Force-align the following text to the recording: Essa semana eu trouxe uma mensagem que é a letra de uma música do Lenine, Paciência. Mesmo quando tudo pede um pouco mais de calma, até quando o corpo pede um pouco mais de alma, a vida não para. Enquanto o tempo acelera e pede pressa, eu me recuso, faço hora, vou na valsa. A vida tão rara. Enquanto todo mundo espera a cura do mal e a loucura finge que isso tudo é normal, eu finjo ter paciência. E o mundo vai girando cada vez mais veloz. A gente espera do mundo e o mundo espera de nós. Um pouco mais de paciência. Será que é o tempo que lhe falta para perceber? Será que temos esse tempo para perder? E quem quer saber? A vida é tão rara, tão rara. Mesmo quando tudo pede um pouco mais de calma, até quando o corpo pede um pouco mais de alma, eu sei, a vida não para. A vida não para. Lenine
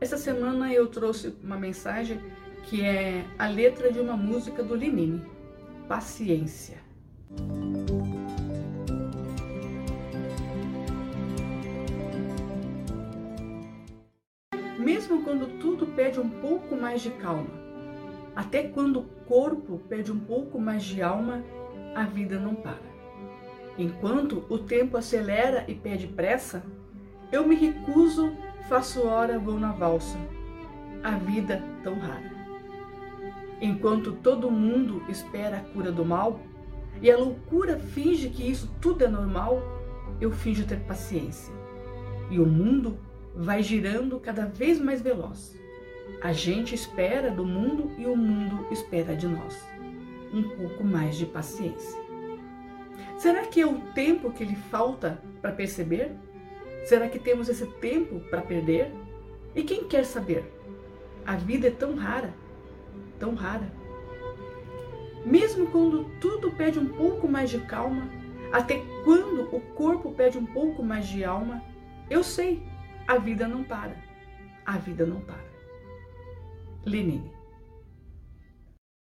Essa 0.00 0.18
semana 0.18 0.72
eu 0.72 0.86
trouxe 0.88 1.34
uma 1.42 1.56
mensagem 1.56 2.20
que 2.64 2.82
é 2.82 3.24
a 3.38 3.46
letra 3.46 3.92
de 3.92 4.00
uma 4.00 4.16
música 4.16 4.62
do 4.62 4.74
Lenine, 4.74 5.22
Paciência. 5.88 6.78
Mesmo 14.78 15.22
quando 15.22 15.58
tudo 15.60 15.86
pede 15.86 16.20
um 16.20 16.28
pouco 16.28 16.76
mais 16.76 17.00
de 17.00 17.10
calma, 17.10 17.50
até 18.34 18.64
quando 18.64 19.00
o 19.00 19.04
corpo 19.26 19.78
pede 19.88 20.10
um 20.10 20.18
pouco 20.18 20.58
mais 20.58 20.82
de 20.82 21.00
alma, 21.00 21.42
a 21.94 22.04
vida 22.04 22.38
não 22.38 22.54
para. 22.54 22.94
Enquanto 23.78 24.44
o 24.48 24.58
tempo 24.58 24.96
acelera 24.96 25.64
e 25.68 25.74
pede 25.74 26.06
pressa, 26.06 26.62
eu 27.32 27.46
me 27.46 27.54
recuso, 27.54 28.36
faço 28.68 29.06
hora, 29.06 29.38
vou 29.38 29.58
na 29.58 29.72
valsa. 29.72 30.18
A 31.02 31.12
vida 31.12 31.62
tão 31.82 31.98
rara. 31.98 32.32
Enquanto 33.60 34.12
todo 34.12 34.50
mundo 34.50 35.02
espera 35.08 35.58
a 35.58 35.60
cura 35.60 35.92
do 35.92 36.04
mal 36.04 36.40
e 37.00 37.10
a 37.10 37.16
loucura 37.16 37.78
finge 37.78 38.28
que 38.28 38.48
isso 38.48 38.70
tudo 38.80 39.04
é 39.04 39.08
normal, 39.08 39.62
eu 40.20 40.30
finjo 40.30 40.66
ter 40.66 40.80
paciência. 40.80 41.52
E 42.30 42.38
o 42.38 42.46
mundo 42.46 42.98
vai 43.34 43.62
girando 43.62 44.18
cada 44.18 44.46
vez 44.46 44.80
mais 44.80 45.00
veloz. 45.00 45.58
A 46.22 46.32
gente 46.32 46.74
espera 46.74 47.30
do 47.30 47.44
mundo 47.44 47.90
e 47.98 48.06
o 48.06 48.16
mundo 48.16 48.66
espera 48.70 49.14
de 49.14 49.26
nós. 49.26 49.62
Um 50.32 50.42
pouco 50.42 50.84
mais 50.84 51.16
de 51.16 51.26
paciência. 51.26 52.02
Será 53.18 53.42
que 53.46 53.60
é 53.60 53.66
o 53.66 53.80
tempo 53.94 54.32
que 54.32 54.44
lhe 54.44 54.56
falta 54.56 55.20
para 55.40 55.52
perceber? 55.52 56.12
Será 56.84 57.08
que 57.08 57.18
temos 57.18 57.48
esse 57.48 57.66
tempo 57.66 58.20
para 58.30 58.42
perder? 58.42 58.92
E 59.54 59.62
quem 59.62 59.84
quer 59.84 60.04
saber? 60.04 60.44
A 61.26 61.36
vida 61.36 61.68
é 61.68 61.70
tão 61.70 61.94
rara, 61.94 62.34
tão 63.18 63.34
rara. 63.34 63.72
Mesmo 65.24 65.66
quando 65.68 66.04
tudo 66.20 66.50
pede 66.50 66.78
um 66.78 66.86
pouco 66.86 67.26
mais 67.26 67.48
de 67.48 67.58
calma, 67.60 68.08
até 68.52 68.82
quando 69.04 69.54
o 69.54 69.60
corpo 69.60 70.12
pede 70.12 70.36
um 70.36 70.44
pouco 70.44 70.82
mais 70.82 71.06
de 71.06 71.24
alma, 71.24 71.62
eu 72.10 72.22
sei, 72.22 72.62
a 73.08 73.16
vida 73.16 73.48
não 73.48 73.64
para. 73.64 73.96
A 74.66 74.76
vida 74.76 75.06
não 75.06 75.20
para. 75.20 75.44
Lenine 76.84 77.43